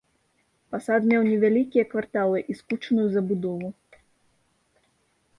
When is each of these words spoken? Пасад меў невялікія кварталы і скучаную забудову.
Пасад 0.75 1.01
меў 1.09 1.21
невялікія 1.31 1.83
кварталы 1.91 2.39
і 2.53 2.55
скучаную 2.61 3.05
забудову. 3.17 3.69